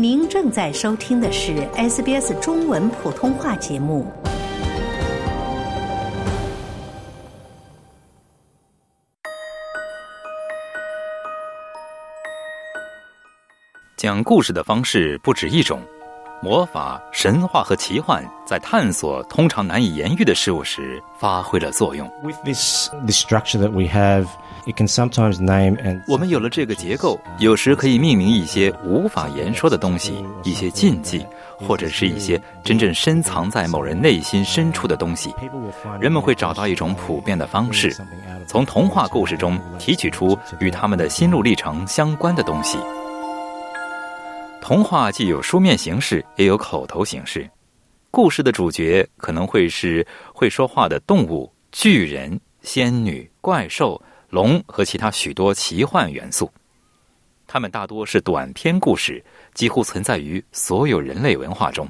[0.00, 4.06] 您正在收听的是 SBS 中文普通话节目。
[13.96, 15.80] 讲故事的方式不止一种，
[16.40, 22.08] 魔法、神话和奇幻在探索通常难以言喻的事物时发挥了作用。
[22.22, 24.26] With this the structure that we have,
[24.64, 35.34] it can sometimes name and 我们有了这个结构，有时可以命名一些无法言说的东西，一些禁忌，或者是一些真正深藏在某人内心深处的东西。
[36.00, 37.92] 人们会找到一种普遍的方式，
[38.46, 42.78] 从童话故事中提取出与他们的心路历程相关的东西。
[44.68, 47.50] 童话既有书面形式，也有口头形式。
[48.10, 56.52] 故事的主角可能会是会说话的动物、巨人、仙女、怪兽、龙和其他许多奇幻元素。
[57.46, 61.88] 它们大多是短篇故事，几乎存在于所有人类文化中。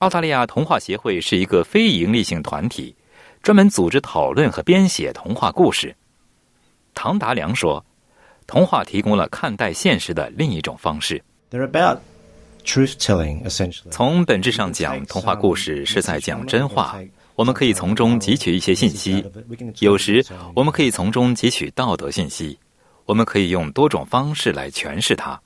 [0.00, 2.94] 澳大利亚童话协会是一个非营利性团体，
[3.42, 5.96] 专门组织讨论和编写童话故事。
[6.92, 7.82] 唐达良说
[8.46, 11.24] ：“童话提供了看待现实的另一种方式。
[11.50, 11.98] They're about
[12.64, 13.90] truth telling, essentially.
[13.90, 16.98] 从本质上讲，童话故事是在讲真话。
[17.34, 19.24] 我们可以从中汲取一些信息，
[19.80, 22.58] 有时我们可以从中汲取道德信息。
[23.06, 25.40] 我们可以用多种方式来诠释它。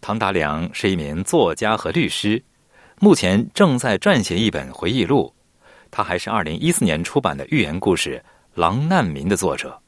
[0.00, 2.42] 唐达良是一名作家和律师，
[3.00, 5.30] 目前正在撰写一本回忆录。
[5.90, 8.22] 他还是2014年出版的寓言故事
[8.60, 9.78] 《狼难民》的作者。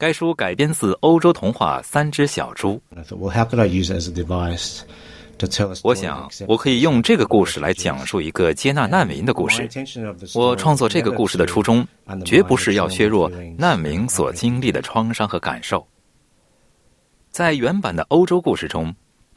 [0.00, 2.80] 该书改编自欧洲童话《三只小猪》。
[5.84, 9.68] 我想，我可以用这个故事来讲述一个接纳难民的故事。
[10.34, 11.86] 我创作这个故事的初衷，
[12.24, 15.86] 绝不是要削弱难民所经历的创伤和感受。
[17.30, 18.94] 在原版的欧洲故事中，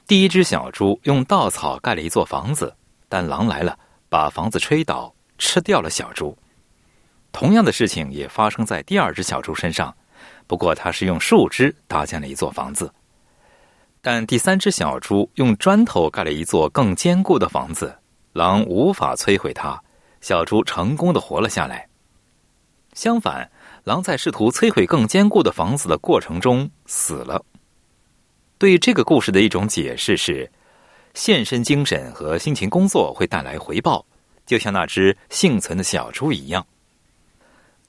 [0.07, 2.73] 第一只小猪用稻草盖了一座房子，
[3.09, 6.33] 但狼来了，把房子吹倒，吃掉了小猪。
[7.33, 9.93] 同样的事情也发生在第二只小猪身上，
[10.47, 12.93] 不过它是用树枝搭建了一座房子。
[14.01, 17.97] 但第三只小猪用砖头盖了一座更坚固的房子，
[18.33, 19.81] 狼无法摧毁它，
[20.19, 21.87] 小猪成功的活了下来。
[22.93, 23.49] 相反，
[23.85, 27.43] 狼在试图摧毁更坚固的房子的过程中死了。
[28.57, 30.51] 对这个故事的一种解释是，
[31.13, 34.05] 献身精神和辛勤工作会带来回报，
[34.45, 36.65] 就像那只幸存的小猪一样。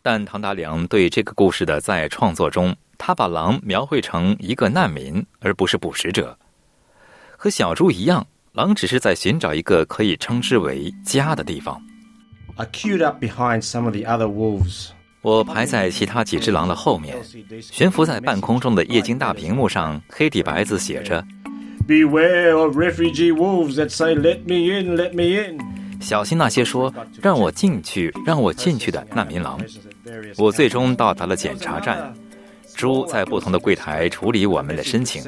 [0.07, 6.37] 但唐达良对这个故事的在创作中，他把狼描绘成一个难民，而不是捕食者。
[7.39, 11.81] 和小猪一样，狼只是在寻找一个可以称之为家的地方。
[12.57, 14.91] I queued up behind some of the other wolves.
[15.23, 17.17] 我排在其他几只狼的后面，
[17.63, 21.25] 悬浮在半空中的液晶大屏幕上，黑底白字写着
[21.89, 25.59] Beware of refugee wolves that say, Let me in, let me in.
[26.03, 26.93] 小心那些说
[27.23, 29.59] “让我进去，让我进去”的难民狼。
[30.37, 32.15] 我最终到达了检查站，
[32.75, 35.23] 猪在不同的柜台处理我们的申请。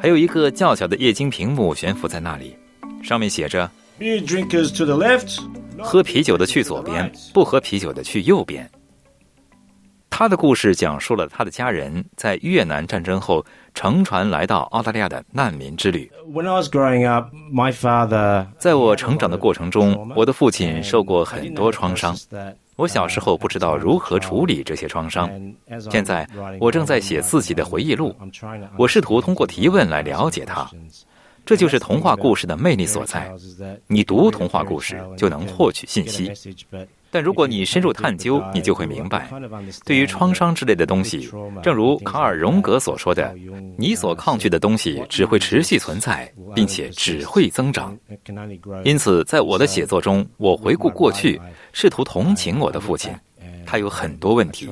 [0.00, 2.56] 还有一个较小的液晶屏幕悬浮在那里，
[3.02, 5.40] 上面写着 Beer drinkers to the left.
[5.78, 8.70] “喝啤酒的去左边，不喝啤酒的去右边”。
[10.10, 13.44] 他的故事讲述了他的家人在越南战争后
[13.74, 16.08] 乘船来到澳大利亚的难民之旅。
[16.32, 18.46] When I was growing up, my father.
[18.56, 22.16] 在我成长的过程中，我的父亲受过很多创伤。
[22.76, 25.30] 我小时候不知道如何处理这些创伤。
[25.90, 28.14] 现在，我正在写自己的回忆录。
[28.76, 30.68] 我试图通过提问来了解它。
[31.46, 33.30] 这就是童话故事的魅力所在。
[33.86, 36.32] 你读童话故事就能获取信息，
[37.14, 39.30] 但如果你深入探究，你就会明白，
[39.84, 41.30] 对于创伤之类的东西，
[41.62, 43.32] 正如卡尔·荣格所说的，
[43.78, 47.96] 你所抗拒的东西只会持续存在，并且只会增长。
[48.82, 51.40] 因此，在我的写作中，我回顾过去，
[51.72, 53.14] 试图同情我的父亲。
[53.64, 54.68] 他有很多问题。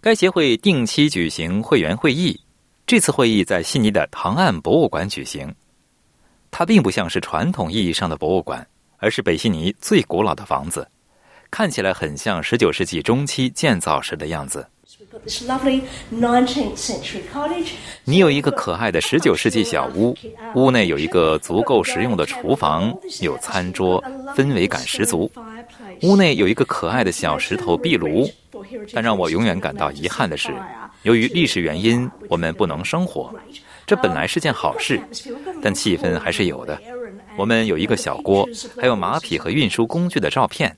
[0.00, 2.40] 该协会定期举行会员会议，
[2.86, 5.54] 这次会议在悉尼的唐岸博物馆举行。
[6.62, 8.64] 它并不像是传统意义上的博物馆，
[8.98, 10.86] 而是北悉尼最古老的房子，
[11.50, 14.64] 看起来很像十九世纪中期建造时的样子。
[18.04, 20.16] 你有一个可爱的十九世纪小屋，
[20.54, 24.00] 屋内有一个足够实用的厨房，有餐桌，
[24.36, 25.28] 氛围感十足。
[26.02, 28.30] 屋内有一个可爱的小石头壁炉。
[28.92, 30.54] 但让我永远感到遗憾的是，
[31.02, 33.34] 由于历史原因，我们不能生火。
[33.92, 34.98] 这本来是件好事，
[35.60, 36.80] 但气氛还是有的。
[37.36, 38.48] 我们有一个小锅，
[38.80, 40.74] 还有马匹和运输工具的照片。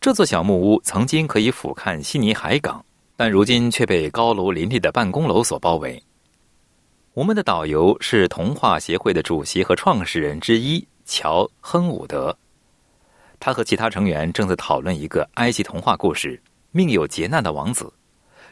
[0.00, 2.84] 这座小木屋曾经可以俯瞰悉尼海港，
[3.16, 6.02] 但如今却被高楼林立的办公楼所包围。
[7.14, 12.36] 我们的导游是童话协会的主席和创始人之一乔·亨伍德，
[13.38, 16.42] 他和其他成员正在讨论一个埃及童话故事——
[16.72, 17.92] 命有劫难的王子。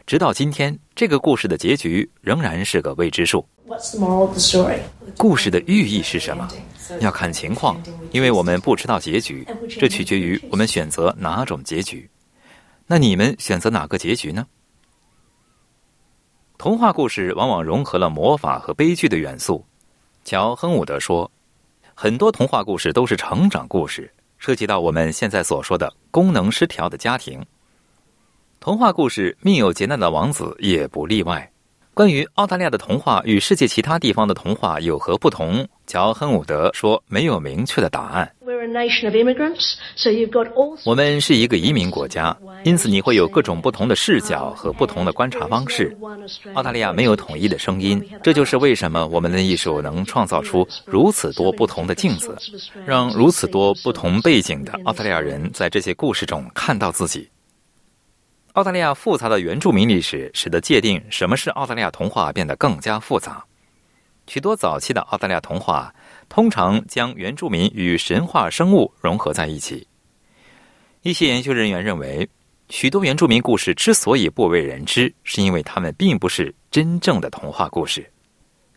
[0.07, 3.47] 直到今天，这个故事的结局仍然是个未知数。
[5.17, 6.49] 故事的寓意是什么？
[7.01, 7.81] 要看情况，
[8.11, 9.47] 因为我们不知道结局，
[9.79, 12.09] 这取决于我们选择哪种结局。
[12.87, 14.45] 那你们选择哪个结局呢？
[16.59, 19.65] 童话故事往往融合了魔法和悲剧的元素。
[20.25, 21.31] 乔·亨伍德说
[21.95, 27.41] ：“很多童话故事都是成长故事，涉及到我们现在所说的功能失调的家庭。
[28.63, 31.51] 童话故事《命有劫难的王子》也不例外。
[31.95, 38.31] 关于澳大利亚的童话与世界其他地方的童话有何不同，乔·亨伍德说没有明确的答案。”
[40.85, 45.97] 我们是一个移民国家，因此你会有各种不同的视角和不同的观察方式。
[46.53, 52.37] 澳大利亚没有统一的声音，这就是为什么我们的艺术能创造出如此多不同的镜子，
[52.85, 57.27] 让如此多不同背景的澳大利亚人在这些故事中看到自己。
[58.55, 63.45] 澳大利亚复杂的原住民历史使得界定什么是澳大利亚童话变得更加复杂。
[64.27, 65.93] 许多早期的澳大利亚童话。
[66.31, 69.85] 通常将原住民与神话生物融合在一起。
[71.03, 72.27] 一些研究人员认为，
[72.69, 78.09] 许多原住民故事之所以不为人知，是因为他们并不是真正的童话故事。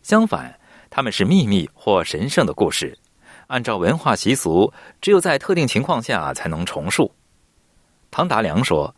[0.01, 0.59] 相反，
[0.89, 2.97] 他们是秘密或神圣的故事，
[3.45, 7.13] 按照文化习俗，只有在特定情况下才能重述。
[8.09, 8.93] 唐达良说：“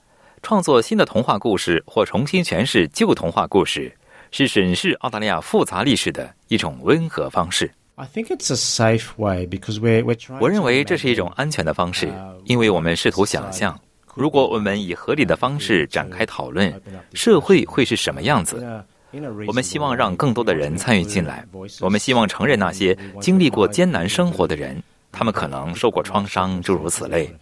[0.45, 3.92] 创作新的童话故事或重新诠释旧童话故事，
[4.30, 10.38] 是审视澳大利亚复杂历史的一种温和方式。” I think it's a safe way because we're we're trying.
[10.39, 12.13] 我认为这是一种安全的方式，
[12.44, 13.75] 因为我们试图想象，
[14.13, 16.71] 如果我们以合理的方式展开讨论，
[17.15, 18.63] 社会会是什么样子。
[19.48, 21.44] 我们希望让更多的人参与进来。
[21.81, 24.80] 我们希望承认那些经历过艰难生活的人，
[25.12, 27.36] 他们可能受过创伤，诸如此类。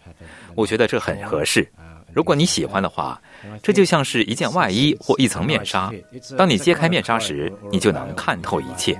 [0.54, 1.68] 我觉得这很合适。
[2.14, 3.20] 如果你喜欢的话，
[3.60, 5.92] 这就像是一件外衣或一层面纱。
[6.38, 8.96] 当你揭开面纱时，你就能看透一切。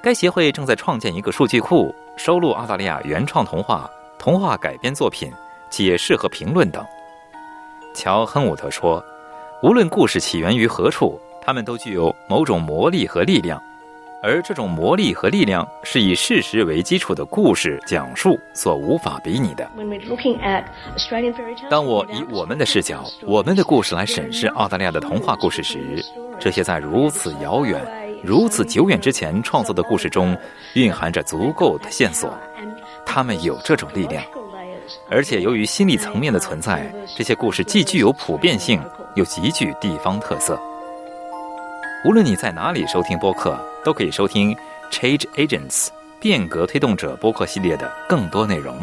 [0.00, 5.32] 该协会正在创建一个数据库，收录澳大利亚原创童话、童话改编作品、
[5.70, 6.84] 解释和评论等。
[7.94, 9.04] 乔·亨伍德说
[9.62, 13.60] ：“无论故事起源于何处，它们都具有某种魔力和力量。”
[14.24, 19.70] 而这种魔力和力量是以事实为基础的故事讲述所无法比拟的。
[21.68, 26.02] 当我以我们的视角、我们的故事来审视澳大利亚的童话故事时，
[26.40, 27.78] 这些在如此遥远、
[28.24, 30.34] 如此久远之前创作的故事中，
[30.72, 32.32] 蕴含着足够的线索。
[33.04, 34.24] 他们有这种力量，
[35.10, 38.82] 而且由于心理层面的存在，这些故事既具有普遍性，
[39.16, 40.58] 又极具地方特色。
[42.04, 44.54] 无论你在哪里收听播客，都可以收听
[44.90, 45.88] Change Agents
[46.20, 48.78] 变革推动者播客系列的更多内容。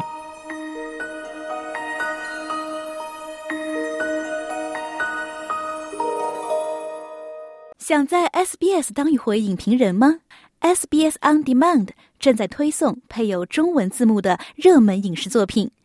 [7.78, 10.16] 想在 SBS 当一回影评人吗
[10.62, 11.90] ？SBS On Demand
[12.20, 15.70] 正在推送配有中文字幕的热门影视作品。